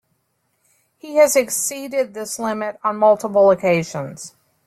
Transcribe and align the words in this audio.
He 0.97 1.17
has 1.17 1.35
exceeded 1.35 2.15
this 2.15 2.39
limit 2.39 2.79
on 2.83 2.97
multiple 2.97 3.51
occasions. 3.51 4.33